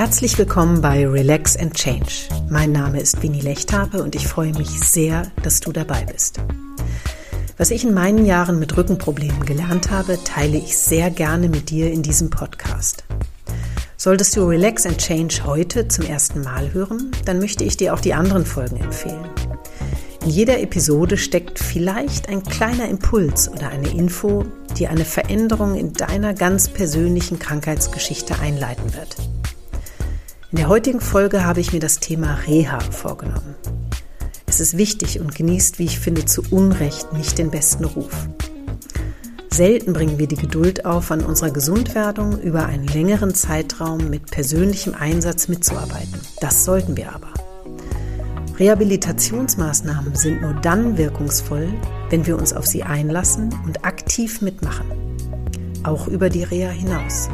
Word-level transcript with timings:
Herzlich 0.00 0.38
willkommen 0.38 0.80
bei 0.80 1.06
Relax 1.06 1.58
and 1.58 1.74
Change. 1.74 2.30
Mein 2.48 2.72
Name 2.72 2.98
ist 2.98 3.22
Winnie 3.22 3.42
Lechthabe 3.42 4.02
und 4.02 4.14
ich 4.14 4.26
freue 4.26 4.54
mich 4.54 4.80
sehr, 4.80 5.30
dass 5.42 5.60
du 5.60 5.72
dabei 5.72 6.06
bist. 6.10 6.40
Was 7.58 7.70
ich 7.70 7.84
in 7.84 7.92
meinen 7.92 8.24
Jahren 8.24 8.58
mit 8.58 8.74
Rückenproblemen 8.74 9.44
gelernt 9.44 9.90
habe, 9.90 10.18
teile 10.24 10.56
ich 10.56 10.78
sehr 10.78 11.10
gerne 11.10 11.50
mit 11.50 11.68
dir 11.68 11.92
in 11.92 12.02
diesem 12.02 12.30
Podcast. 12.30 13.04
Solltest 13.98 14.34
du 14.38 14.46
Relax 14.46 14.86
and 14.86 14.96
Change 14.96 15.42
heute 15.44 15.86
zum 15.86 16.06
ersten 16.06 16.42
Mal 16.42 16.72
hören, 16.72 17.10
dann 17.26 17.38
möchte 17.38 17.64
ich 17.64 17.76
dir 17.76 17.92
auch 17.92 18.00
die 18.00 18.14
anderen 18.14 18.46
Folgen 18.46 18.78
empfehlen. 18.78 19.28
In 20.24 20.30
jeder 20.30 20.60
Episode 20.60 21.18
steckt 21.18 21.58
vielleicht 21.58 22.30
ein 22.30 22.42
kleiner 22.42 22.88
Impuls 22.88 23.50
oder 23.50 23.68
eine 23.68 23.90
Info, 23.90 24.46
die 24.78 24.88
eine 24.88 25.04
Veränderung 25.04 25.76
in 25.76 25.92
deiner 25.92 26.32
ganz 26.32 26.70
persönlichen 26.70 27.38
Krankheitsgeschichte 27.38 28.38
einleiten 28.38 28.94
wird. 28.94 29.29
In 30.52 30.56
der 30.56 30.68
heutigen 30.68 31.00
Folge 31.00 31.44
habe 31.44 31.60
ich 31.60 31.72
mir 31.72 31.78
das 31.78 32.00
Thema 32.00 32.34
Reha 32.34 32.80
vorgenommen. 32.80 33.54
Es 34.48 34.58
ist 34.58 34.76
wichtig 34.76 35.20
und 35.20 35.32
genießt, 35.32 35.78
wie 35.78 35.84
ich 35.84 36.00
finde, 36.00 36.24
zu 36.24 36.42
Unrecht 36.50 37.12
nicht 37.12 37.38
den 37.38 37.52
besten 37.52 37.84
Ruf. 37.84 38.26
Selten 39.48 39.92
bringen 39.92 40.18
wir 40.18 40.26
die 40.26 40.34
Geduld 40.34 40.84
auf, 40.84 41.12
an 41.12 41.24
unserer 41.24 41.52
Gesundwerdung 41.52 42.40
über 42.40 42.66
einen 42.66 42.88
längeren 42.88 43.32
Zeitraum 43.32 44.10
mit 44.10 44.28
persönlichem 44.32 44.94
Einsatz 44.98 45.46
mitzuarbeiten. 45.46 46.20
Das 46.40 46.64
sollten 46.64 46.96
wir 46.96 47.14
aber. 47.14 47.32
Rehabilitationsmaßnahmen 48.58 50.16
sind 50.16 50.42
nur 50.42 50.54
dann 50.54 50.98
wirkungsvoll, 50.98 51.68
wenn 52.08 52.26
wir 52.26 52.36
uns 52.36 52.52
auf 52.52 52.66
sie 52.66 52.82
einlassen 52.82 53.54
und 53.66 53.84
aktiv 53.84 54.40
mitmachen. 54.40 54.90
Auch 55.84 56.08
über 56.08 56.28
die 56.28 56.42
Reha 56.42 56.70
hinaus. 56.70 57.28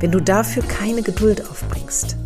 Wenn 0.00 0.12
du 0.12 0.20
dafür 0.20 0.62
keine 0.62 1.02
Geduld 1.02 1.46
aufbringst, 1.50 2.16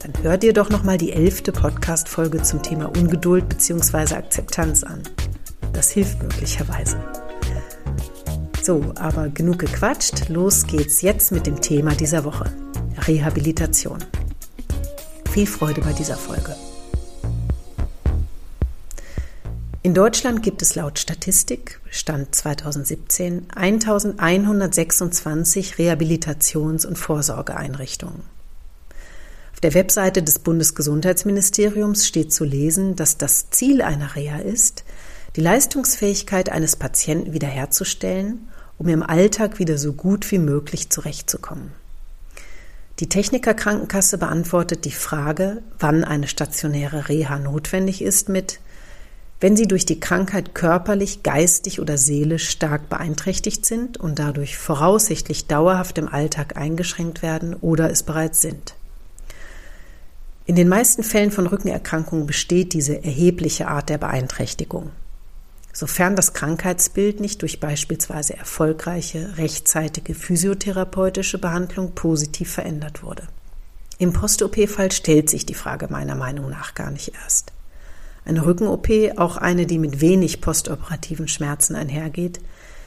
dann 0.00 0.12
hör 0.20 0.36
dir 0.36 0.52
doch 0.52 0.68
nochmal 0.68 0.98
die 0.98 1.12
elfte 1.12 1.52
Podcast-Folge 1.52 2.42
zum 2.42 2.60
Thema 2.60 2.86
Ungeduld 2.86 3.48
bzw. 3.48 4.16
Akzeptanz 4.16 4.82
an. 4.82 5.04
Das 5.72 5.92
hilft 5.92 6.20
möglicherweise. 6.20 7.00
So, 8.60 8.92
aber 8.96 9.28
genug 9.28 9.60
gequatscht. 9.60 10.28
Los 10.28 10.66
geht's 10.66 11.02
jetzt 11.02 11.30
mit 11.30 11.46
dem 11.46 11.60
Thema 11.60 11.94
dieser 11.94 12.24
Woche. 12.24 12.52
Rehabilitation. 13.06 13.98
Viel 15.30 15.46
Freude 15.46 15.82
bei 15.82 15.92
dieser 15.92 16.16
Folge. 16.16 16.56
In 19.82 19.94
Deutschland 19.94 20.42
gibt 20.42 20.60
es 20.60 20.74
laut 20.74 20.98
Statistik, 20.98 21.80
Stand 21.88 22.34
2017, 22.34 23.46
1126 23.48 25.76
Rehabilitations- 25.76 26.86
und 26.86 26.98
Vorsorgeeinrichtungen. 26.98 28.20
Auf 29.54 29.60
der 29.60 29.72
Webseite 29.72 30.22
des 30.22 30.40
Bundesgesundheitsministeriums 30.40 32.06
steht 32.06 32.30
zu 32.30 32.44
lesen, 32.44 32.94
dass 32.94 33.16
das 33.16 33.48
Ziel 33.48 33.80
einer 33.80 34.16
Reha 34.16 34.40
ist, 34.40 34.84
die 35.36 35.40
Leistungsfähigkeit 35.40 36.50
eines 36.50 36.76
Patienten 36.76 37.32
wiederherzustellen, 37.32 38.48
um 38.76 38.86
im 38.88 39.02
Alltag 39.02 39.58
wieder 39.58 39.78
so 39.78 39.94
gut 39.94 40.30
wie 40.30 40.38
möglich 40.38 40.90
zurechtzukommen. 40.90 41.72
Die 42.98 43.08
Technikerkrankenkasse 43.08 44.18
beantwortet 44.18 44.84
die 44.84 44.90
Frage, 44.90 45.62
wann 45.78 46.04
eine 46.04 46.28
stationäre 46.28 47.08
Reha 47.08 47.38
notwendig 47.38 48.02
ist, 48.02 48.28
mit 48.28 48.60
wenn 49.40 49.56
sie 49.56 49.66
durch 49.66 49.86
die 49.86 50.00
Krankheit 50.00 50.54
körperlich, 50.54 51.22
geistig 51.22 51.80
oder 51.80 51.96
seelisch 51.96 52.50
stark 52.50 52.90
beeinträchtigt 52.90 53.64
sind 53.64 53.96
und 53.96 54.18
dadurch 54.18 54.58
voraussichtlich 54.58 55.46
dauerhaft 55.46 55.96
im 55.96 56.08
Alltag 56.08 56.56
eingeschränkt 56.56 57.22
werden 57.22 57.54
oder 57.54 57.90
es 57.90 58.02
bereits 58.02 58.42
sind. 58.42 58.74
In 60.44 60.56
den 60.56 60.68
meisten 60.68 61.02
Fällen 61.02 61.30
von 61.30 61.46
Rückenerkrankungen 61.46 62.26
besteht 62.26 62.74
diese 62.74 63.02
erhebliche 63.02 63.68
Art 63.68 63.88
der 63.88 63.98
Beeinträchtigung. 63.98 64.90
Sofern 65.72 66.16
das 66.16 66.34
Krankheitsbild 66.34 67.20
nicht 67.20 67.42
durch 67.42 67.60
beispielsweise 67.60 68.36
erfolgreiche, 68.36 69.38
rechtzeitige 69.38 70.14
physiotherapeutische 70.14 71.38
Behandlung 71.38 71.94
positiv 71.94 72.52
verändert 72.52 73.02
wurde. 73.02 73.22
Im 73.98 74.12
Post-OP-Fall 74.12 74.90
stellt 74.90 75.30
sich 75.30 75.46
die 75.46 75.54
Frage 75.54 75.86
meiner 75.88 76.16
Meinung 76.16 76.50
nach 76.50 76.74
gar 76.74 76.90
nicht 76.90 77.12
erst. 77.22 77.52
Eine 78.30 78.46
Rücken-OP, 78.46 78.88
auch 79.16 79.38
eine, 79.38 79.66
die 79.66 79.78
mit 79.78 80.00
wenig 80.00 80.40
postoperativen 80.40 81.26
Schmerzen 81.26 81.74
einhergeht, 81.74 82.38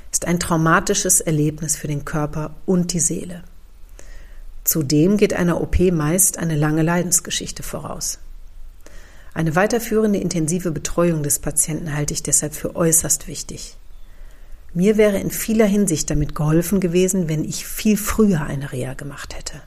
ist 0.09 0.23
ein 0.25 0.39
traumatisches 0.39 1.19
Erlebnis 1.19 1.75
für 1.75 1.87
den 1.87 2.05
Körper 2.05 2.55
und 2.65 2.93
die 2.93 3.01
Seele. 3.01 3.43
Zudem 4.63 5.17
geht 5.17 5.33
einer 5.33 5.59
OP 5.59 5.77
meist 5.91 6.37
eine 6.37 6.55
lange 6.55 6.81
Leidensgeschichte 6.81 7.61
voraus. 7.61 8.19
Eine 9.33 9.53
weiterführende 9.57 10.17
intensive 10.17 10.71
Betreuung 10.71 11.23
des 11.23 11.39
Patienten 11.39 11.93
halte 11.93 12.13
ich 12.13 12.23
deshalb 12.23 12.55
für 12.55 12.77
äußerst 12.77 13.27
wichtig. 13.27 13.75
Mir 14.73 14.95
wäre 14.95 15.17
in 15.17 15.29
vieler 15.29 15.65
Hinsicht 15.65 16.09
damit 16.09 16.35
geholfen 16.35 16.79
gewesen, 16.79 17.27
wenn 17.27 17.43
ich 17.43 17.67
viel 17.67 17.97
früher 17.97 18.43
eine 18.43 18.71
Reha 18.71 18.93
gemacht 18.93 19.35
hätte. 19.35 19.61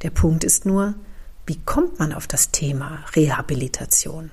Der 0.00 0.08
Punkt 0.08 0.44
ist 0.44 0.64
nur, 0.64 0.94
wie 1.44 1.60
kommt 1.66 1.98
man 1.98 2.14
auf 2.14 2.26
das 2.26 2.52
Thema 2.52 3.04
Rehabilitation? 3.14 4.30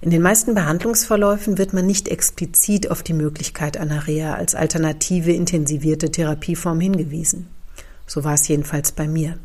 In 0.00 0.10
den 0.10 0.22
meisten 0.22 0.54
Behandlungsverläufen 0.54 1.58
wird 1.58 1.72
man 1.72 1.84
nicht 1.84 2.08
explizit 2.08 2.90
auf 2.90 3.02
die 3.02 3.14
Möglichkeit 3.14 3.76
einer 3.76 4.06
Reha 4.06 4.34
als 4.34 4.54
alternative 4.54 5.32
intensivierte 5.32 6.10
Therapieform 6.10 6.80
hingewiesen. 6.80 7.48
So 8.06 8.22
war 8.22 8.34
es 8.34 8.46
jedenfalls 8.46 8.92
bei 8.92 9.08
mir. 9.08 9.38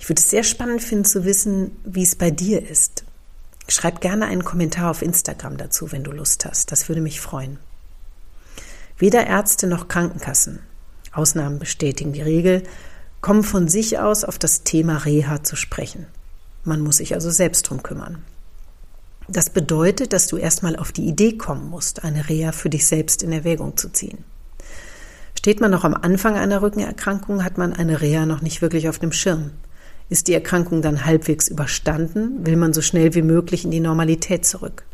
Ich 0.00 0.08
würde 0.08 0.20
es 0.20 0.28
sehr 0.28 0.42
spannend 0.42 0.82
finden 0.82 1.04
zu 1.04 1.24
wissen, 1.24 1.76
wie 1.84 2.02
es 2.02 2.16
bei 2.16 2.32
dir 2.32 2.68
ist. 2.68 3.04
Schreib 3.68 4.00
gerne 4.00 4.26
einen 4.26 4.44
Kommentar 4.44 4.90
auf 4.90 5.02
Instagram 5.02 5.56
dazu, 5.56 5.92
wenn 5.92 6.02
du 6.02 6.10
Lust 6.10 6.44
hast. 6.44 6.72
Das 6.72 6.88
würde 6.88 7.00
mich 7.00 7.20
freuen. 7.20 7.58
Weder 8.98 9.26
Ärzte 9.26 9.68
noch 9.68 9.86
Krankenkassen, 9.86 10.58
Ausnahmen 11.12 11.60
bestätigen 11.60 12.12
die 12.12 12.22
Regel, 12.22 12.64
kommen 13.20 13.44
von 13.44 13.68
sich 13.68 14.00
aus 14.00 14.24
auf 14.24 14.38
das 14.38 14.64
Thema 14.64 14.96
Reha 14.96 15.44
zu 15.44 15.54
sprechen. 15.54 16.06
Man 16.64 16.80
muss 16.80 16.96
sich 16.96 17.14
also 17.14 17.30
selbst 17.30 17.62
drum 17.62 17.84
kümmern. 17.84 18.24
Das 19.28 19.50
bedeutet, 19.50 20.12
dass 20.12 20.26
du 20.26 20.36
erstmal 20.36 20.76
auf 20.76 20.92
die 20.92 21.06
Idee 21.06 21.36
kommen 21.36 21.70
musst, 21.70 22.04
eine 22.04 22.28
Reha 22.28 22.52
für 22.52 22.68
dich 22.68 22.86
selbst 22.86 23.22
in 23.22 23.32
Erwägung 23.32 23.76
zu 23.76 23.90
ziehen. 23.90 24.24
Steht 25.38 25.60
man 25.60 25.70
noch 25.70 25.84
am 25.84 25.94
Anfang 25.94 26.36
einer 26.36 26.62
Rückenerkrankung, 26.62 27.44
hat 27.44 27.58
man 27.58 27.72
eine 27.72 28.00
Reha 28.00 28.26
noch 28.26 28.42
nicht 28.42 28.62
wirklich 28.62 28.88
auf 28.88 28.98
dem 28.98 29.12
Schirm. 29.12 29.50
Ist 30.08 30.28
die 30.28 30.34
Erkrankung 30.34 30.82
dann 30.82 31.04
halbwegs 31.04 31.48
überstanden, 31.48 32.44
will 32.46 32.56
man 32.56 32.72
so 32.72 32.82
schnell 32.82 33.14
wie 33.14 33.22
möglich 33.22 33.64
in 33.64 33.70
die 33.70 33.80
Normalität 33.80 34.44
zurück. 34.44 34.84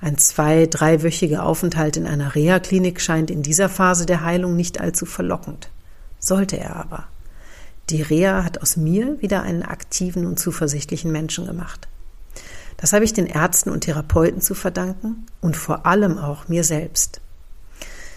Ein 0.00 0.18
zwei-, 0.18 0.66
dreiwöchiger 0.66 1.44
Aufenthalt 1.44 1.96
in 1.96 2.06
einer 2.06 2.34
Reha-Klinik 2.34 3.00
scheint 3.00 3.30
in 3.30 3.42
dieser 3.42 3.68
Phase 3.68 4.06
der 4.06 4.24
Heilung 4.24 4.56
nicht 4.56 4.80
allzu 4.80 5.06
verlockend. 5.06 5.70
Sollte 6.18 6.58
er 6.58 6.76
aber. 6.76 7.04
Die 7.90 8.02
Reha 8.02 8.44
hat 8.44 8.62
aus 8.62 8.76
mir 8.76 9.20
wieder 9.20 9.42
einen 9.42 9.62
aktiven 9.62 10.26
und 10.26 10.38
zuversichtlichen 10.38 11.10
Menschen 11.10 11.46
gemacht. 11.46 11.88
Das 12.80 12.94
habe 12.94 13.04
ich 13.04 13.12
den 13.12 13.26
Ärzten 13.26 13.68
und 13.68 13.82
Therapeuten 13.82 14.40
zu 14.40 14.54
verdanken 14.54 15.26
und 15.42 15.54
vor 15.54 15.84
allem 15.84 16.16
auch 16.16 16.48
mir 16.48 16.64
selbst. 16.64 17.20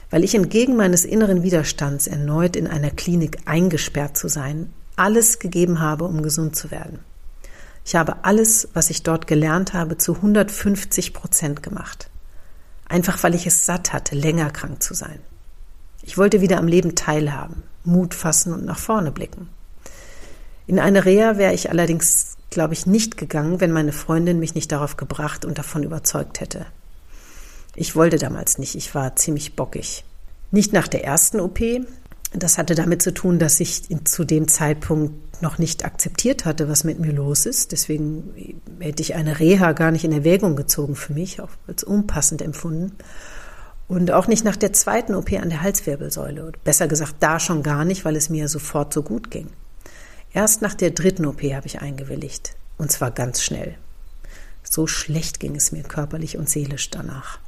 Weil 0.09 0.23
ich 0.23 0.35
entgegen 0.35 0.77
meines 0.77 1.03
inneren 1.03 1.43
Widerstands 1.43 2.07
erneut 2.07 2.55
in 2.55 2.67
einer 2.67 2.89
Klinik 2.89 3.39
eingesperrt 3.45 4.15
zu 4.15 4.29
sein, 4.29 4.71
alles 4.95 5.39
gegeben 5.39 5.81
habe, 5.81 6.05
um 6.05 6.23
gesund 6.23 6.55
zu 6.55 6.71
werden. 6.71 6.99
Ich 7.83 7.95
habe 7.95 8.23
alles, 8.23 8.69
was 8.73 8.89
ich 8.89 9.03
dort 9.03 9.27
gelernt 9.27 9.73
habe, 9.73 9.97
zu 9.97 10.15
150 10.15 11.13
Prozent 11.13 11.61
gemacht. 11.61 12.09
Einfach 12.87 13.21
weil 13.21 13.35
ich 13.35 13.45
es 13.45 13.65
satt 13.65 13.91
hatte, 13.91 14.15
länger 14.15 14.49
krank 14.49 14.81
zu 14.81 14.93
sein. 14.93 15.19
Ich 16.03 16.17
wollte 16.17 16.39
wieder 16.39 16.57
am 16.57 16.67
Leben 16.67 16.95
teilhaben, 16.95 17.63
Mut 17.83 18.13
fassen 18.13 18.53
und 18.53 18.63
nach 18.63 18.79
vorne 18.79 19.11
blicken. 19.11 19.49
In 20.67 20.79
eine 20.79 21.03
Reha 21.03 21.37
wäre 21.37 21.53
ich 21.53 21.69
allerdings 21.69 22.37
glaube 22.53 22.73
ich, 22.73 22.85
nicht 22.85 23.17
gegangen, 23.17 23.59
wenn 23.59 23.71
meine 23.71 23.93
Freundin 23.93 24.39
mich 24.39 24.55
nicht 24.55 24.71
darauf 24.71 24.97
gebracht 24.97 25.45
und 25.45 25.57
davon 25.57 25.83
überzeugt 25.83 26.39
hätte. 26.39 26.65
Ich 27.75 27.95
wollte 27.95 28.17
damals 28.17 28.57
nicht, 28.57 28.75
ich 28.75 28.93
war 28.93 29.15
ziemlich 29.15 29.55
bockig. 29.55 30.03
Nicht 30.51 30.73
nach 30.73 30.87
der 30.87 31.03
ersten 31.03 31.39
OP. 31.39 31.59
Das 32.31 32.57
hatte 32.57 32.75
damit 32.75 33.01
zu 33.01 33.13
tun, 33.13 33.39
dass 33.39 33.59
ich 33.59 33.83
zu 34.05 34.23
dem 34.23 34.47
Zeitpunkt 34.47 35.41
noch 35.41 35.57
nicht 35.57 35.85
akzeptiert 35.85 36.45
hatte, 36.45 36.69
was 36.69 36.83
mit 36.83 36.99
mir 36.99 37.11
los 37.11 37.45
ist. 37.45 37.71
Deswegen 37.71 38.61
hätte 38.79 39.01
ich 39.01 39.15
eine 39.15 39.39
Reha 39.39 39.73
gar 39.73 39.91
nicht 39.91 40.03
in 40.03 40.11
Erwägung 40.11 40.55
gezogen 40.55 40.95
für 40.95 41.13
mich, 41.13 41.41
auch 41.41 41.49
als 41.67 41.83
unpassend 41.83 42.41
empfunden. 42.41 42.93
Und 43.87 44.11
auch 44.11 44.27
nicht 44.27 44.45
nach 44.45 44.55
der 44.55 44.73
zweiten 44.73 45.13
OP 45.13 45.31
an 45.33 45.49
der 45.49 45.61
Halswirbelsäule. 45.61 46.53
Besser 46.63 46.87
gesagt, 46.87 47.15
da 47.19 47.39
schon 47.39 47.61
gar 47.61 47.85
nicht, 47.85 48.05
weil 48.05 48.15
es 48.15 48.29
mir 48.29 48.47
sofort 48.47 48.93
so 48.93 49.03
gut 49.03 49.29
ging. 49.29 49.47
Erst 50.33 50.63
nach 50.63 50.73
der 50.73 50.91
dritten 50.91 51.25
OP 51.25 51.43
habe 51.43 51.67
ich 51.67 51.81
eingewilligt. 51.81 52.55
Und 52.77 52.91
zwar 52.91 53.11
ganz 53.11 53.43
schnell. 53.43 53.75
So 54.63 54.87
schlecht 54.87 55.39
ging 55.39 55.55
es 55.55 55.71
mir 55.71 55.83
körperlich 55.83 56.37
und 56.37 56.49
seelisch 56.49 56.89
danach. 56.89 57.39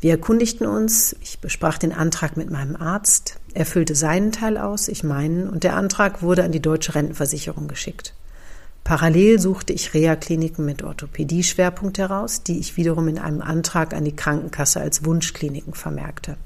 Wir 0.00 0.12
erkundigten 0.12 0.66
uns, 0.66 1.16
ich 1.20 1.40
besprach 1.40 1.78
den 1.78 1.92
Antrag 1.92 2.36
mit 2.36 2.50
meinem 2.50 2.76
Arzt, 2.76 3.40
er 3.54 3.66
füllte 3.66 3.94
seinen 3.94 4.30
Teil 4.30 4.58
aus, 4.58 4.88
ich 4.88 5.02
meinen, 5.02 5.48
und 5.48 5.64
der 5.64 5.74
Antrag 5.74 6.22
wurde 6.22 6.44
an 6.44 6.52
die 6.52 6.60
deutsche 6.60 6.94
Rentenversicherung 6.94 7.66
geschickt. 7.66 8.14
Parallel 8.84 9.40
suchte 9.40 9.72
ich 9.72 9.94
Reha-Kliniken 9.94 10.64
mit 10.64 10.84
Orthopädie-Schwerpunkt 10.84 11.98
heraus, 11.98 12.42
die 12.44 12.60
ich 12.60 12.76
wiederum 12.76 13.08
in 13.08 13.18
einem 13.18 13.40
Antrag 13.40 13.94
an 13.94 14.04
die 14.04 14.14
Krankenkasse 14.14 14.80
als 14.80 15.04
Wunschkliniken 15.04 15.74
vermerkte. 15.74 16.36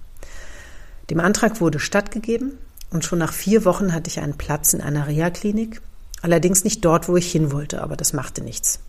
Dem 1.11 1.21
Antrag 1.21 1.61
wurde 1.61 1.81
stattgegeben 1.81 2.53
und 2.91 3.05
schon 3.05 3.19
nach 3.19 3.33
vier 3.33 3.65
Wochen 3.65 3.93
hatte 3.93 4.09
ich 4.09 4.21
einen 4.21 4.37
Platz 4.37 4.73
in 4.73 4.81
einer 4.81 5.07
Reha-Klinik, 5.07 5.81
allerdings 6.23 6.65
nicht 6.65 6.85
dort, 6.85 7.09
wo 7.09 7.17
ich 7.17 7.31
hin 7.31 7.53
wollte, 7.53 7.83
aber 7.83 7.97
das 7.97 8.13
machte 8.13 8.43
nichts. 8.43 8.81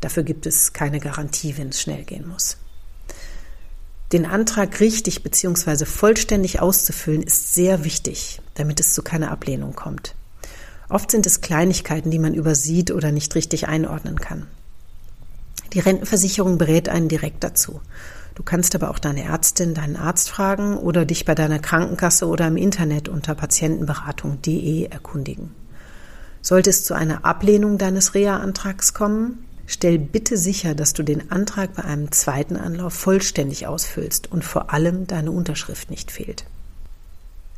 Dafür 0.00 0.24
gibt 0.24 0.46
es 0.46 0.72
keine 0.72 1.00
Garantie, 1.00 1.56
wenn 1.56 1.70
es 1.70 1.80
schnell 1.80 2.04
gehen 2.04 2.28
muss. 2.28 2.58
Den 4.12 4.26
Antrag 4.26 4.78
richtig 4.80 5.22
bzw. 5.22 5.84
vollständig 5.84 6.60
auszufüllen 6.60 7.22
ist 7.22 7.54
sehr 7.54 7.82
wichtig, 7.84 8.40
damit 8.54 8.78
es 8.78 8.92
zu 8.94 9.02
keiner 9.02 9.30
Ablehnung 9.30 9.74
kommt. 9.74 10.14
Oft 10.88 11.10
sind 11.10 11.26
es 11.26 11.40
Kleinigkeiten, 11.40 12.10
die 12.10 12.20
man 12.20 12.34
übersieht 12.34 12.92
oder 12.92 13.10
nicht 13.10 13.34
richtig 13.34 13.66
einordnen 13.66 14.20
kann. 14.20 14.46
Die 15.72 15.80
Rentenversicherung 15.80 16.58
berät 16.58 16.88
einen 16.88 17.08
direkt 17.08 17.42
dazu. 17.42 17.80
Du 18.36 18.44
kannst 18.44 18.76
aber 18.76 18.90
auch 18.90 19.00
deine 19.00 19.24
Ärztin, 19.24 19.74
deinen 19.74 19.96
Arzt 19.96 20.28
fragen 20.28 20.76
oder 20.76 21.04
dich 21.04 21.24
bei 21.24 21.34
deiner 21.34 21.58
Krankenkasse 21.58 22.28
oder 22.28 22.46
im 22.46 22.56
Internet 22.56 23.08
unter 23.08 23.34
patientenberatung.de 23.34 24.84
erkundigen. 24.84 25.52
Sollte 26.42 26.70
es 26.70 26.84
zu 26.84 26.94
einer 26.94 27.24
Ablehnung 27.24 27.76
deines 27.76 28.14
Reha-Antrags 28.14 28.94
kommen, 28.94 29.46
Stell 29.66 29.98
bitte 29.98 30.36
sicher, 30.36 30.76
dass 30.76 30.92
du 30.92 31.02
den 31.02 31.32
Antrag 31.32 31.74
bei 31.74 31.84
einem 31.84 32.12
zweiten 32.12 32.56
Anlauf 32.56 32.94
vollständig 32.94 33.66
ausfüllst 33.66 34.30
und 34.30 34.44
vor 34.44 34.72
allem 34.72 35.08
deine 35.08 35.32
Unterschrift 35.32 35.90
nicht 35.90 36.12
fehlt. 36.12 36.44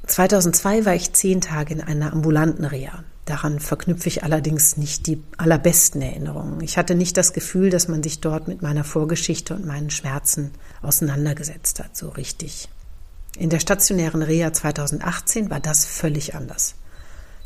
2002 0.08 0.86
war 0.86 0.94
ich 0.94 1.12
zehn 1.12 1.40
Tage 1.40 1.74
in 1.74 1.80
einer 1.80 2.12
ambulanten 2.12 2.64
Reha. 2.64 3.04
Daran 3.26 3.60
verknüpfe 3.60 4.08
ich 4.08 4.24
allerdings 4.24 4.78
nicht 4.78 5.06
die 5.06 5.22
allerbesten 5.36 6.00
Erinnerungen. 6.00 6.62
Ich 6.62 6.78
hatte 6.78 6.94
nicht 6.94 7.18
das 7.18 7.34
Gefühl, 7.34 7.68
dass 7.68 7.86
man 7.86 8.02
sich 8.02 8.20
dort 8.20 8.48
mit 8.48 8.62
meiner 8.62 8.84
Vorgeschichte 8.84 9.54
und 9.54 9.66
meinen 9.66 9.90
Schmerzen 9.90 10.52
auseinandergesetzt 10.80 11.78
hat, 11.78 11.94
so 11.94 12.08
richtig. 12.08 12.70
In 13.36 13.50
der 13.50 13.60
stationären 13.60 14.22
Reha 14.22 14.52
2018 14.52 15.50
war 15.50 15.60
das 15.60 15.84
völlig 15.84 16.34
anders. 16.34 16.74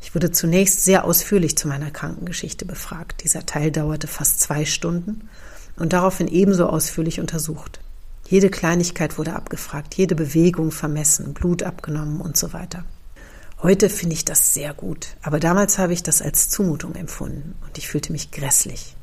Ich 0.00 0.14
wurde 0.14 0.30
zunächst 0.30 0.84
sehr 0.84 1.04
ausführlich 1.04 1.58
zu 1.58 1.66
meiner 1.66 1.90
Krankengeschichte 1.90 2.64
befragt. 2.64 3.24
Dieser 3.24 3.44
Teil 3.44 3.72
dauerte 3.72 4.06
fast 4.06 4.40
zwei 4.40 4.64
Stunden 4.64 5.28
und 5.76 5.92
daraufhin 5.92 6.28
ebenso 6.28 6.68
ausführlich 6.68 7.18
untersucht. 7.18 7.80
Jede 8.32 8.48
Kleinigkeit 8.48 9.18
wurde 9.18 9.36
abgefragt, 9.36 9.94
jede 9.94 10.14
Bewegung 10.14 10.70
vermessen, 10.70 11.34
Blut 11.34 11.62
abgenommen 11.62 12.22
und 12.22 12.34
so 12.34 12.54
weiter. 12.54 12.86
Heute 13.60 13.90
finde 13.90 14.14
ich 14.14 14.24
das 14.24 14.54
sehr 14.54 14.72
gut, 14.72 15.08
aber 15.20 15.38
damals 15.38 15.76
habe 15.76 15.92
ich 15.92 16.02
das 16.02 16.22
als 16.22 16.48
Zumutung 16.48 16.94
empfunden 16.94 17.56
und 17.60 17.76
ich 17.76 17.88
fühlte 17.88 18.10
mich 18.10 18.30
grässlich. 18.30 18.96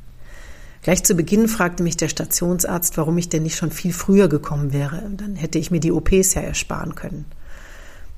Gleich 0.82 1.04
zu 1.04 1.14
Beginn 1.14 1.48
fragte 1.48 1.84
mich 1.84 1.96
der 1.96 2.10
Stationsarzt, 2.10 2.98
warum 2.98 3.20
ich 3.20 3.30
denn 3.30 3.44
nicht 3.44 3.56
schon 3.56 3.70
viel 3.70 3.94
früher 3.94 4.30
gekommen 4.30 4.74
wäre. 4.74 5.08
Dann 5.16 5.36
hätte 5.36 5.60
ich 5.60 5.70
mir 5.70 5.80
die 5.80 5.92
OPs 5.92 6.34
ja 6.34 6.42
ersparen 6.42 6.96
können. 6.96 7.26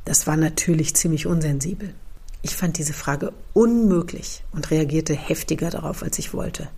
Das 0.05 0.27
war 0.27 0.37
natürlich 0.37 0.95
ziemlich 0.95 1.27
unsensibel. 1.27 1.93
Ich 2.41 2.55
fand 2.55 2.77
diese 2.77 2.93
Frage 2.93 3.33
unmöglich 3.51 4.45
und 4.53 4.71
reagierte 4.71 5.13
heftiger 5.13 5.71
darauf, 5.71 6.03
als 6.03 6.19
ich 6.19 6.33
wollte. 6.33 6.69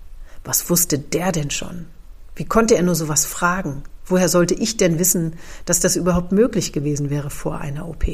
Was 0.44 0.72
wusste 0.72 0.98
der 0.98 1.32
denn 1.32 1.52
schon? 1.52 1.86
Wie 2.36 2.46
konnte 2.46 2.76
er 2.76 2.84
nur 2.84 2.96
sowas 2.96 3.26
fragen? 3.26 3.84
Woher 4.06 4.28
sollte 4.28 4.54
ich 4.54 4.78
denn 4.78 5.00
wissen, 5.00 5.34
dass 5.66 5.80
das 5.80 5.96
überhaupt 5.96 6.32
möglich 6.32 6.74
gewesen 6.74 7.10
wäre 7.10 7.30
vor 7.30 7.60
einer 7.60 7.88
OP? 7.88 8.06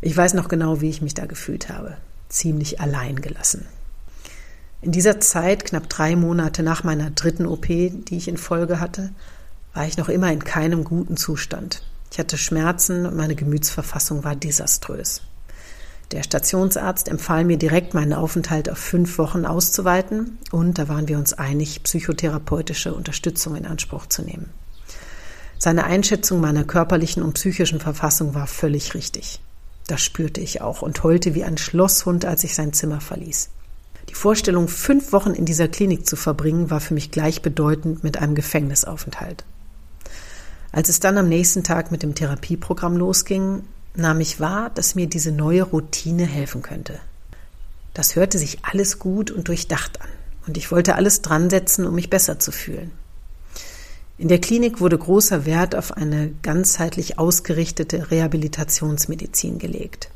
Ich 0.00 0.16
weiß 0.16 0.34
noch 0.34 0.48
genau, 0.48 0.80
wie 0.80 0.90
ich 0.90 1.02
mich 1.02 1.14
da 1.14 1.26
gefühlt 1.26 1.68
habe. 1.68 1.96
Ziemlich 2.28 2.80
allein 2.80 3.20
gelassen. 3.20 3.66
In 4.80 4.90
dieser 4.92 5.20
Zeit, 5.20 5.64
knapp 5.64 5.88
drei 5.88 6.16
Monate 6.16 6.62
nach 6.62 6.82
meiner 6.82 7.10
dritten 7.10 7.46
OP, 7.46 7.66
die 7.66 8.16
ich 8.16 8.28
in 8.28 8.36
Folge 8.36 8.80
hatte, 8.80 9.10
war 9.74 9.86
ich 9.86 9.96
noch 9.96 10.08
immer 10.08 10.30
in 10.32 10.44
keinem 10.44 10.84
guten 10.84 11.16
Zustand. 11.16 11.82
Ich 12.10 12.18
hatte 12.18 12.36
Schmerzen 12.36 13.06
und 13.06 13.16
meine 13.16 13.36
Gemütsverfassung 13.36 14.24
war 14.24 14.36
desaströs. 14.36 15.22
Der 16.12 16.22
Stationsarzt 16.22 17.08
empfahl 17.08 17.44
mir 17.44 17.56
direkt, 17.56 17.94
meinen 17.94 18.12
Aufenthalt 18.12 18.68
auf 18.68 18.76
fünf 18.76 19.16
Wochen 19.16 19.46
auszuweiten 19.46 20.38
und 20.50 20.78
da 20.78 20.88
waren 20.88 21.08
wir 21.08 21.16
uns 21.16 21.32
einig, 21.32 21.82
psychotherapeutische 21.82 22.92
Unterstützung 22.92 23.56
in 23.56 23.64
Anspruch 23.64 24.04
zu 24.04 24.20
nehmen. 24.20 24.50
Seine 25.58 25.84
Einschätzung 25.84 26.40
meiner 26.40 26.64
körperlichen 26.64 27.22
und 27.22 27.34
psychischen 27.34 27.80
Verfassung 27.80 28.34
war 28.34 28.46
völlig 28.46 28.94
richtig. 28.94 29.40
Das 29.86 30.02
spürte 30.02 30.42
ich 30.42 30.60
auch 30.60 30.82
und 30.82 31.02
heulte 31.02 31.34
wie 31.34 31.44
ein 31.44 31.56
Schlosshund, 31.56 32.26
als 32.26 32.44
ich 32.44 32.54
sein 32.54 32.74
Zimmer 32.74 33.00
verließ. 33.00 33.48
Die 34.10 34.14
Vorstellung, 34.14 34.68
fünf 34.68 35.12
Wochen 35.12 35.30
in 35.30 35.46
dieser 35.46 35.68
Klinik 35.68 36.06
zu 36.06 36.16
verbringen, 36.16 36.68
war 36.68 36.80
für 36.80 36.92
mich 36.92 37.10
gleichbedeutend 37.10 38.04
mit 38.04 38.18
einem 38.18 38.34
Gefängnisaufenthalt. 38.34 39.44
Als 40.72 40.90
es 40.90 41.00
dann 41.00 41.16
am 41.16 41.28
nächsten 41.28 41.62
Tag 41.62 41.90
mit 41.90 42.02
dem 42.02 42.14
Therapieprogramm 42.14 42.96
losging, 42.96 43.62
nahm 43.94 44.20
ich 44.20 44.40
wahr, 44.40 44.70
dass 44.70 44.94
mir 44.94 45.06
diese 45.06 45.32
neue 45.32 45.62
Routine 45.62 46.24
helfen 46.24 46.62
könnte. 46.62 46.98
Das 47.94 48.16
hörte 48.16 48.38
sich 48.38 48.58
alles 48.62 48.98
gut 48.98 49.30
und 49.30 49.48
durchdacht 49.48 50.00
an, 50.00 50.08
und 50.46 50.56
ich 50.56 50.70
wollte 50.72 50.94
alles 50.94 51.22
dran 51.22 51.50
setzen, 51.50 51.86
um 51.86 51.94
mich 51.94 52.10
besser 52.10 52.38
zu 52.38 52.52
fühlen. 52.52 52.90
In 54.18 54.28
der 54.28 54.40
Klinik 54.40 54.80
wurde 54.80 54.96
großer 54.96 55.46
Wert 55.46 55.74
auf 55.74 55.96
eine 55.96 56.32
ganzheitlich 56.42 57.18
ausgerichtete 57.18 58.10
Rehabilitationsmedizin 58.10 59.58
gelegt. 59.58 60.10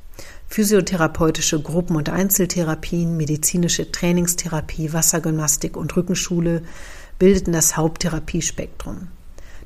Physiotherapeutische 0.49 1.61
Gruppen- 1.61 1.97
und 1.97 2.09
Einzeltherapien, 2.09 3.17
medizinische 3.17 3.91
Trainingstherapie, 3.91 4.93
Wassergymnastik 4.93 5.77
und 5.77 5.97
Rückenschule 5.97 6.63
bildeten 7.19 7.53
das 7.53 7.77
Haupttherapiespektrum. 7.77 9.09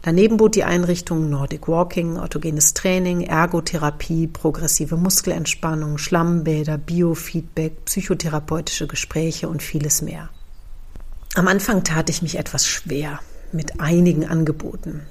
Daneben 0.02 0.38
bot 0.38 0.55
die 0.55 0.64
Einrichtung 0.64 1.29
Nordic 1.29 1.69
Walking, 1.69 2.17
autogenes 2.17 2.73
Training, 2.73 3.20
Ergotherapie, 3.20 4.26
progressive 4.26 4.97
Muskelentspannung, 4.97 5.99
Schlammbäder, 5.99 6.79
Biofeedback, 6.79 7.85
psychotherapeutische 7.85 8.87
Gespräche 8.87 9.49
und 9.49 9.62
vieles 9.62 10.00
mehr. 10.00 10.31
Am 11.35 11.49
Anfang 11.49 11.85
tat 11.85 12.08
ich 12.08 12.23
mich 12.23 12.38
etwas 12.38 12.67
schwer 12.67 13.20
mit 13.52 13.79
einigen 13.81 14.25
Angeboten. 14.25 15.03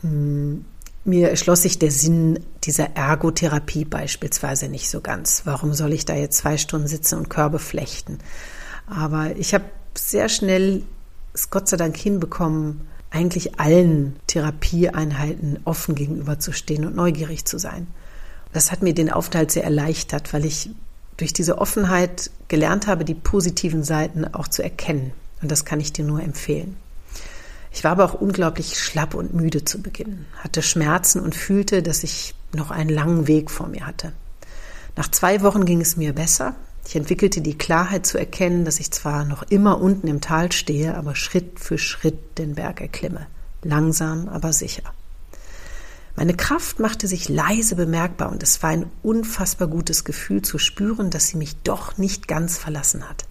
Hm, 0.00 0.64
mir 1.04 1.30
erschloss 1.30 1.62
sich 1.62 1.78
der 1.78 1.90
Sinn 1.90 2.40
dieser 2.64 2.96
Ergotherapie 2.96 3.84
beispielsweise 3.84 4.68
nicht 4.68 4.90
so 4.90 5.00
ganz. 5.00 5.42
Warum 5.44 5.72
soll 5.72 5.92
ich 5.92 6.04
da 6.04 6.14
jetzt 6.14 6.38
zwei 6.38 6.58
Stunden 6.58 6.88
sitzen 6.88 7.16
und 7.18 7.30
Körbe 7.30 7.58
flechten? 7.58 8.18
Aber 8.86 9.36
ich 9.36 9.54
habe 9.54 9.64
sehr 9.94 10.28
schnell 10.28 10.82
es 11.34 11.50
Gott 11.50 11.68
sei 11.68 11.76
Dank 11.76 11.96
hinbekommen, 11.96 12.82
eigentlich 13.12 13.60
allen 13.60 14.16
Therapieeinheiten 14.26 15.60
offen 15.64 15.94
gegenüberzustehen 15.94 16.86
und 16.86 16.96
neugierig 16.96 17.44
zu 17.44 17.58
sein. 17.58 17.86
Das 18.52 18.72
hat 18.72 18.82
mir 18.82 18.94
den 18.94 19.10
Aufenthalt 19.10 19.50
sehr 19.50 19.64
erleichtert, 19.64 20.32
weil 20.32 20.44
ich 20.44 20.70
durch 21.16 21.32
diese 21.32 21.58
Offenheit 21.58 22.30
gelernt 22.48 22.86
habe, 22.86 23.04
die 23.04 23.14
positiven 23.14 23.84
Seiten 23.84 24.24
auch 24.24 24.48
zu 24.48 24.62
erkennen. 24.62 25.12
Und 25.42 25.50
das 25.50 25.64
kann 25.64 25.80
ich 25.80 25.92
dir 25.92 26.04
nur 26.04 26.22
empfehlen. 26.22 26.76
Ich 27.70 27.84
war 27.84 27.92
aber 27.92 28.04
auch 28.04 28.14
unglaublich 28.14 28.78
schlapp 28.78 29.14
und 29.14 29.34
müde 29.34 29.64
zu 29.64 29.80
Beginn, 29.80 30.26
hatte 30.38 30.62
Schmerzen 30.62 31.20
und 31.20 31.34
fühlte, 31.34 31.82
dass 31.82 32.04
ich 32.04 32.34
noch 32.54 32.70
einen 32.70 32.90
langen 32.90 33.26
Weg 33.28 33.50
vor 33.50 33.68
mir 33.68 33.86
hatte. 33.86 34.12
Nach 34.96 35.10
zwei 35.10 35.42
Wochen 35.42 35.64
ging 35.64 35.80
es 35.80 35.96
mir 35.96 36.12
besser, 36.12 36.54
ich 36.86 36.96
entwickelte 36.96 37.40
die 37.40 37.56
Klarheit 37.56 38.06
zu 38.06 38.18
erkennen, 38.18 38.64
dass 38.64 38.80
ich 38.80 38.90
zwar 38.90 39.24
noch 39.24 39.42
immer 39.44 39.80
unten 39.80 40.08
im 40.08 40.20
Tal 40.20 40.52
stehe, 40.52 40.96
aber 40.96 41.14
Schritt 41.14 41.58
für 41.60 41.78
Schritt 41.78 42.38
den 42.38 42.54
Berg 42.54 42.80
erklimme. 42.80 43.26
Langsam, 43.62 44.28
aber 44.28 44.52
sicher. 44.52 44.82
Meine 46.16 46.34
Kraft 46.34 46.78
machte 46.78 47.08
sich 47.08 47.28
leise 47.28 47.74
bemerkbar 47.76 48.30
und 48.30 48.42
es 48.42 48.62
war 48.62 48.70
ein 48.70 48.90
unfassbar 49.02 49.68
gutes 49.68 50.04
Gefühl 50.04 50.42
zu 50.42 50.58
spüren, 50.58 51.10
dass 51.10 51.28
sie 51.28 51.38
mich 51.38 51.56
doch 51.62 51.96
nicht 51.96 52.28
ganz 52.28 52.58
verlassen 52.58 53.08
hat. 53.08 53.24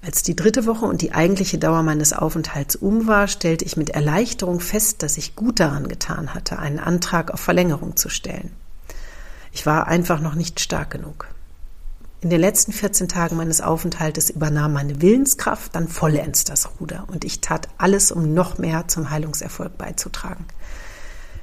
Als 0.00 0.22
die 0.22 0.36
dritte 0.36 0.66
Woche 0.66 0.84
und 0.84 1.00
die 1.00 1.12
eigentliche 1.12 1.58
Dauer 1.58 1.82
meines 1.82 2.12
Aufenthalts 2.12 2.76
um 2.76 3.06
war, 3.06 3.26
stellte 3.26 3.64
ich 3.64 3.78
mit 3.78 3.90
Erleichterung 3.90 4.60
fest, 4.60 5.02
dass 5.02 5.16
ich 5.16 5.34
gut 5.34 5.60
daran 5.60 5.88
getan 5.88 6.34
hatte, 6.34 6.58
einen 6.58 6.78
Antrag 6.78 7.32
auf 7.32 7.40
Verlängerung 7.40 7.96
zu 7.96 8.10
stellen. 8.10 8.52
Ich 9.50 9.64
war 9.64 9.88
einfach 9.88 10.20
noch 10.20 10.34
nicht 10.34 10.60
stark 10.60 10.90
genug. 10.90 11.26
In 12.24 12.30
den 12.30 12.40
letzten 12.40 12.72
14 12.72 13.06
Tagen 13.06 13.36
meines 13.36 13.60
Aufenthaltes 13.60 14.30
übernahm 14.30 14.72
meine 14.72 15.02
Willenskraft 15.02 15.74
dann 15.74 15.88
vollends 15.88 16.44
das 16.44 16.70
Ruder 16.80 17.04
und 17.08 17.22
ich 17.22 17.42
tat 17.42 17.68
alles, 17.76 18.10
um 18.10 18.32
noch 18.32 18.56
mehr 18.56 18.88
zum 18.88 19.10
Heilungserfolg 19.10 19.76
beizutragen. 19.76 20.46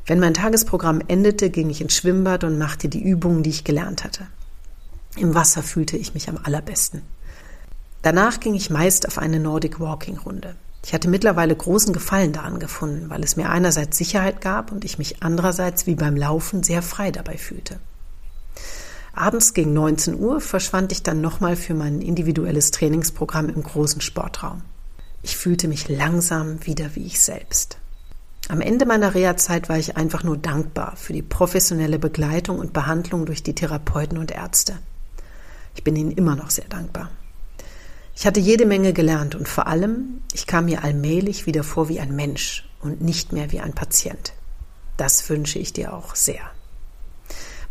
Wenn 0.07 0.19
mein 0.19 0.33
Tagesprogramm 0.33 1.03
endete, 1.07 1.51
ging 1.51 1.69
ich 1.69 1.81
ins 1.81 1.93
Schwimmbad 1.93 2.43
und 2.43 2.57
machte 2.57 2.89
die 2.89 3.03
Übungen, 3.03 3.43
die 3.43 3.51
ich 3.51 3.63
gelernt 3.63 4.03
hatte. 4.03 4.25
Im 5.17 5.35
Wasser 5.35 5.61
fühlte 5.61 5.97
ich 5.97 6.15
mich 6.15 6.29
am 6.29 6.39
allerbesten. 6.41 7.03
Danach 8.01 8.39
ging 8.39 8.55
ich 8.55 8.71
meist 8.71 9.07
auf 9.07 9.19
eine 9.19 9.39
Nordic 9.39 9.79
Walking 9.79 10.17
Runde. 10.17 10.55
Ich 10.83 10.95
hatte 10.95 11.09
mittlerweile 11.09 11.55
großen 11.55 11.93
Gefallen 11.93 12.33
daran 12.33 12.57
gefunden, 12.57 13.11
weil 13.11 13.23
es 13.23 13.35
mir 13.35 13.51
einerseits 13.51 14.00
Sicherheit 14.00 14.41
gab 14.41 14.71
und 14.71 14.83
ich 14.83 14.97
mich 14.97 15.21
andererseits 15.21 15.85
wie 15.85 15.93
beim 15.93 16.17
Laufen 16.17 16.63
sehr 16.63 16.81
frei 16.81 17.11
dabei 17.11 17.38
fühlte. 17.38 17.79
Abends 19.13 19.53
gegen 19.53 19.74
19 19.74 20.20
Uhr 20.20 20.39
verschwand 20.39 20.91
ich 20.91 21.03
dann 21.03 21.22
nochmal 21.22 21.56
für 21.56 21.74
mein 21.74 22.01
individuelles 22.01 22.72
Trainingsprogramm 22.72 23.50
im 23.50 23.62
großen 23.62 24.01
Sportraum. 24.01 24.62
Ich 25.22 25.38
fühlte 25.38 25.68
mich 25.68 25.89
langsam 25.89 26.65
wieder 26.65 26.96
wie 26.96 27.06
ich 27.06 27.20
selbst. 27.20 27.77
Am 28.48 28.62
Ende 28.62 28.86
meiner 28.86 29.13
Reha-Zeit 29.13 29.70
war 29.70 29.77
ich 29.77 29.98
einfach 29.98 30.24
nur 30.24 30.38
dankbar 30.38 30.96
für 30.96 31.13
die 31.13 31.22
professionelle 31.22 32.00
Begleitung 32.00 32.60
und 32.60 32.74
Behandlung 32.74 33.25
durch 33.25 33.44
die 33.44 33.56
Therapeuten 33.56 34.18
und 34.18 34.32
Ärzte. 34.32 34.77
Ich 35.75 35.84
bin 35.84 35.96
ihnen 35.96 36.12
immer 36.12 36.36
noch 36.36 36.50
sehr 36.50 36.68
dankbar. 36.68 37.12
Ich 38.15 38.25
hatte 38.25 38.39
jede 38.39 38.65
Menge 38.65 38.94
gelernt 38.94 39.36
und 39.36 39.48
vor 39.48 39.68
allem, 39.68 40.22
ich 40.34 40.48
kam 40.48 40.65
mir 40.65 40.84
allmählich 40.84 41.46
wieder 41.46 41.63
vor 41.63 41.88
wie 41.88 42.00
ein 42.00 42.15
Mensch 42.15 42.70
und 42.82 43.01
nicht 43.01 43.32
mehr 43.32 43.51
wie 43.51 43.62
ein 43.62 43.74
Patient. 43.74 44.34
Das 44.98 45.30
wünsche 45.30 45.60
ich 45.60 45.74
dir 45.74 45.94
auch 45.94 46.15
sehr. 46.15 46.50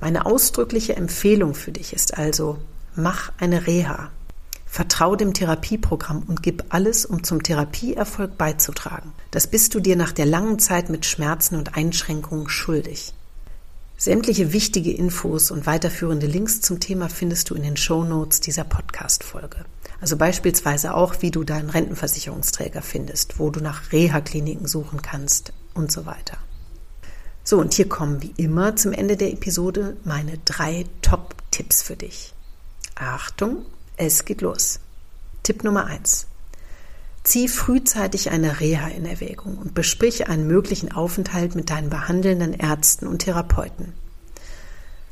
Meine 0.00 0.25
ausdrückliche 0.25 0.97
Empfehlung 0.97 1.54
für 1.54 1.73
dich 1.73 1.92
ist 1.92 2.16
also, 2.16 2.59
mach 2.97 3.33
eine 3.38 3.66
Reha. 3.66 4.11
Vertrau 4.64 5.16
dem 5.16 5.35
Therapieprogramm 5.35 6.23
und 6.26 6.42
gib 6.42 6.64
alles, 6.69 7.04
um 7.04 7.25
zum 7.25 7.42
Therapieerfolg 7.42 8.38
beizutragen. 8.38 9.12
Das 9.30 9.49
bist 9.49 9.75
du 9.75 9.80
dir 9.80 9.97
nach 9.97 10.12
der 10.12 10.26
langen 10.26 10.59
Zeit 10.59 10.90
mit 10.90 11.04
Schmerzen 11.04 11.57
und 11.57 11.76
Einschränkungen 11.76 12.49
schuldig. 12.49 13.12
Sämtliche 13.99 14.54
wichtige 14.54 14.92
Infos 14.92 15.50
und 15.50 15.66
weiterführende 15.66 16.26
Links 16.26 16.62
zum 16.62 16.80
Thema 16.80 17.11
findest 17.11 17.50
du 17.50 17.54
in 17.54 17.62
den 17.62 17.76
Show 17.76 18.04
Notes 18.04 18.40
dieser 18.40 18.64
Podcast-Folge. 18.64 19.66
Also 20.00 20.16
beispielsweise 20.16 20.95
auch, 20.95 21.16
wie 21.21 21.30
du 21.30 21.45
deinen 21.45 21.69
Rentenversicherungsträger 21.69 22.80
findest, 22.80 23.38
wo 23.38 23.50
du 23.50 23.61
nach 23.61 23.92
Reha-Kliniken 23.92 24.66
suchen 24.66 25.02
kannst 25.02 25.52
und 25.75 25.92
so 25.92 26.07
weiter. 26.07 26.38
So, 27.50 27.59
und 27.59 27.75
hier 27.75 27.88
kommen 27.88 28.23
wie 28.23 28.33
immer 28.37 28.76
zum 28.76 28.92
Ende 28.92 29.16
der 29.16 29.33
Episode 29.33 29.97
meine 30.04 30.38
drei 30.45 30.87
Top-Tipps 31.02 31.83
für 31.83 31.97
dich. 31.97 32.33
Achtung, 32.95 33.66
es 33.97 34.25
geht 34.25 34.40
los. 34.40 34.78
Tipp 35.42 35.64
Nummer 35.64 35.87
eins: 35.87 36.28
Zieh 37.25 37.49
frühzeitig 37.49 38.30
eine 38.30 38.61
Reha 38.61 38.87
in 38.87 39.04
Erwägung 39.04 39.59
und 39.59 39.75
besprich 39.75 40.28
einen 40.28 40.47
möglichen 40.47 40.92
Aufenthalt 40.92 41.57
mit 41.57 41.71
deinen 41.71 41.90
behandelnden 41.90 42.54
Ärzten 42.54 43.09
und 43.09 43.23
Therapeuten. 43.23 43.95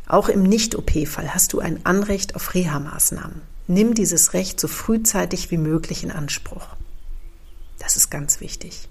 Auch 0.06 0.28
im 0.28 0.44
Nicht-OP-Fall 0.44 1.34
hast 1.34 1.54
du 1.54 1.58
ein 1.58 1.84
Anrecht 1.86 2.36
auf 2.36 2.54
Reha-Maßnahmen. 2.54 3.42
Nimm 3.66 3.94
dieses 3.94 4.32
Recht 4.32 4.60
so 4.60 4.68
frühzeitig 4.68 5.50
wie 5.50 5.58
möglich 5.58 6.04
in 6.04 6.12
Anspruch. 6.12 6.68
Das 7.80 7.96
ist 7.96 8.12
ganz 8.12 8.40
wichtig. 8.40 8.88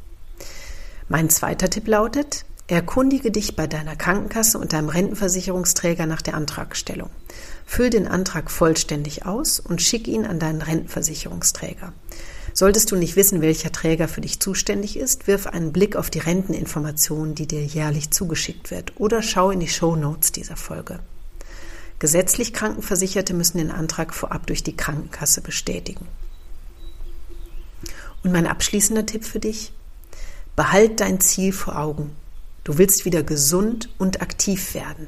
Mein 1.07 1.29
zweiter 1.29 1.69
Tipp 1.69 1.87
lautet, 1.87 2.43
erkundige 2.75 3.31
dich 3.31 3.55
bei 3.55 3.65
deiner 3.65 3.95
Krankenkasse 3.95 4.57
und 4.57 4.73
deinem 4.73 4.89
Rentenversicherungsträger 4.89 6.05
nach 6.05 6.21
der 6.21 6.33
Antragstellung. 6.33 7.09
Füll 7.65 7.89
den 7.89 8.07
Antrag 8.07 8.51
vollständig 8.51 9.25
aus 9.25 9.59
und 9.59 9.81
schick 9.81 10.07
ihn 10.07 10.25
an 10.25 10.39
deinen 10.39 10.61
Rentenversicherungsträger. 10.61 11.93
Solltest 12.53 12.91
du 12.91 12.95
nicht 12.95 13.15
wissen, 13.15 13.41
welcher 13.41 13.71
Träger 13.71 14.07
für 14.07 14.21
dich 14.21 14.39
zuständig 14.39 14.97
ist, 14.97 15.27
wirf 15.27 15.47
einen 15.47 15.71
Blick 15.71 15.95
auf 15.95 16.09
die 16.09 16.19
Renteninformationen, 16.19 17.35
die 17.35 17.47
dir 17.47 17.63
jährlich 17.63 18.11
zugeschickt 18.11 18.71
wird, 18.71 18.99
oder 18.99 19.21
schau 19.21 19.51
in 19.51 19.59
die 19.59 19.67
Show 19.67 19.95
Notes 19.95 20.31
dieser 20.31 20.55
Folge. 20.55 20.99
Gesetzlich 21.99 22.53
Krankenversicherte 22.53 23.33
müssen 23.33 23.59
den 23.59 23.71
Antrag 23.71 24.13
vorab 24.13 24.47
durch 24.47 24.63
die 24.63 24.75
Krankenkasse 24.75 25.41
bestätigen. 25.41 26.07
Und 28.23 28.31
mein 28.31 28.47
abschließender 28.47 29.05
Tipp 29.05 29.23
für 29.23 29.39
dich? 29.39 29.71
Behalt 30.55 30.99
dein 30.99 31.19
Ziel 31.19 31.53
vor 31.53 31.77
Augen. 31.77 32.11
Du 32.67 32.77
willst 32.77 33.05
wieder 33.05 33.23
gesund 33.23 33.87
und 33.97 34.21
aktiv 34.21 34.73
werden. 34.73 35.07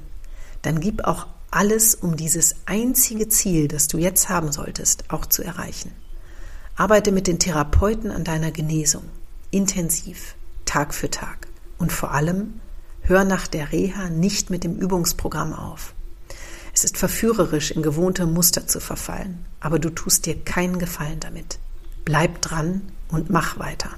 Dann 0.62 0.80
gib 0.80 1.04
auch 1.04 1.28
alles, 1.52 1.94
um 1.94 2.16
dieses 2.16 2.56
einzige 2.66 3.28
Ziel, 3.28 3.68
das 3.68 3.90
du 3.90 3.98
jetzt 3.98 4.30
haben 4.30 4.54
solltest, 4.54 5.04
auch 5.10 5.26
zu 5.26 5.44
erreichen. 5.44 5.92
Arbeite 6.78 7.12
mit 7.12 7.28
den 7.28 7.38
Therapeuten 7.38 8.12
an 8.12 8.24
deiner 8.24 8.52
Genesung, 8.52 9.04
intensiv, 9.52 10.36
Tag 10.64 10.94
für 10.94 11.12
Tag. 11.12 11.50
Und 11.78 11.92
vor 11.92 12.12
allem, 12.12 12.62
hör 13.02 13.26
nach 13.26 13.46
der 13.46 13.74
Reha 13.74 14.08
nicht 14.08 14.50
mit 14.50 14.64
dem 14.64 14.78
Übungsprogramm 14.78 15.52
auf. 15.52 15.94
Es 16.74 16.86
ist 16.86 16.98
verführerisch, 16.98 17.72
in 17.72 17.82
gewohnte 17.82 18.26
Muster 18.26 18.68
zu 18.68 18.80
verfallen, 18.80 19.46
aber 19.60 19.80
du 19.80 19.90
tust 19.90 20.28
dir 20.28 20.42
keinen 20.46 20.80
Gefallen 20.80 21.20
damit. 21.20 21.60
Bleib 22.06 22.42
dran 22.42 22.84
und 23.10 23.30
mach 23.30 23.60
weiter. 23.60 23.90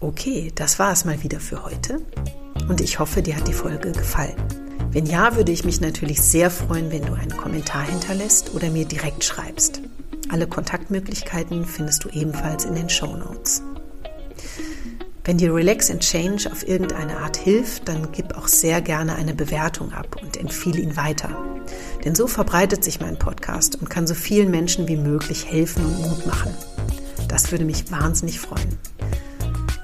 Okay, 0.00 0.52
das 0.54 0.78
war 0.78 0.92
es 0.92 1.04
mal 1.04 1.24
wieder 1.24 1.40
für 1.40 1.64
heute 1.64 2.00
und 2.68 2.80
ich 2.80 3.00
hoffe, 3.00 3.20
dir 3.20 3.36
hat 3.36 3.48
die 3.48 3.52
Folge 3.52 3.90
gefallen. 3.90 4.36
Wenn 4.92 5.06
ja, 5.06 5.34
würde 5.34 5.50
ich 5.50 5.64
mich 5.64 5.80
natürlich 5.80 6.20
sehr 6.22 6.52
freuen, 6.52 6.92
wenn 6.92 7.04
du 7.04 7.14
einen 7.14 7.36
Kommentar 7.36 7.82
hinterlässt 7.82 8.54
oder 8.54 8.70
mir 8.70 8.84
direkt 8.84 9.24
schreibst. 9.24 9.82
Alle 10.28 10.46
Kontaktmöglichkeiten 10.46 11.64
findest 11.64 12.04
du 12.04 12.10
ebenfalls 12.10 12.64
in 12.64 12.76
den 12.76 12.88
Show 12.88 13.16
Notes. 13.16 13.60
Wenn 15.24 15.36
dir 15.36 15.52
Relax 15.52 15.90
and 15.90 16.00
Change 16.00 16.48
auf 16.50 16.66
irgendeine 16.66 17.18
Art 17.18 17.36
hilft, 17.36 17.88
dann 17.88 18.12
gib 18.12 18.36
auch 18.36 18.46
sehr 18.46 18.80
gerne 18.80 19.16
eine 19.16 19.34
Bewertung 19.34 19.92
ab 19.92 20.16
und 20.22 20.36
empfehle 20.36 20.80
ihn 20.80 20.96
weiter. 20.96 21.36
Denn 22.04 22.14
so 22.14 22.28
verbreitet 22.28 22.84
sich 22.84 23.00
mein 23.00 23.18
Podcast 23.18 23.74
und 23.74 23.90
kann 23.90 24.06
so 24.06 24.14
vielen 24.14 24.52
Menschen 24.52 24.86
wie 24.86 24.96
möglich 24.96 25.50
helfen 25.50 25.84
und 25.84 26.00
Mut 26.02 26.24
machen. 26.24 26.54
Das 27.26 27.50
würde 27.50 27.64
mich 27.64 27.90
wahnsinnig 27.90 28.38
freuen. 28.38 28.78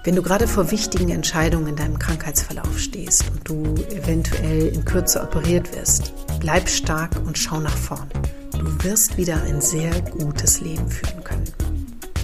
Wenn 0.05 0.17
du 0.17 0.23
gerade 0.23 0.47
vor 0.47 0.71
wichtigen 0.71 1.09
Entscheidungen 1.09 1.69
in 1.69 1.77
deinem 1.77 1.99
Krankheitsverlauf 1.99 2.79
stehst 2.79 3.25
und 3.31 3.49
du 3.49 3.75
eventuell 3.91 4.69
in 4.69 4.85
Kürze 4.85 5.23
operiert 5.23 5.75
wirst, 5.75 6.13
bleib 6.41 6.69
stark 6.69 7.17
und 7.25 7.39
schau 7.39 7.59
nach 7.59 7.75
vorn. 7.75 8.07
Du 8.53 8.85
wirst 8.85 9.17
wieder 9.17 9.43
ein 9.45 9.63
sehr 9.63 9.99
gutes 10.03 10.61
Leben 10.61 10.91
führen 10.91 11.25
können. 11.25 11.51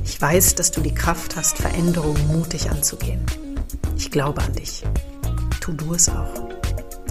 Ich 0.05 0.21
weiß, 0.21 0.57
dass 0.57 0.71
du 0.71 0.83
die 0.83 0.95
Kraft 0.95 1.37
hast, 1.37 1.57
Veränderungen 1.57 2.27
mutig 2.27 2.71
anzugehen. 2.71 3.25
Ich 3.97 4.11
glaube 4.11 4.43
an 4.43 4.53
dich. 4.53 4.85
Tu 5.61 5.73
du 5.73 5.95
es 5.95 6.11
auch. 6.11 6.51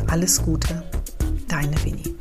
Alles 0.05 0.43
Gute, 0.43 0.83
deine 1.47 1.83
Winnie. 1.83 2.18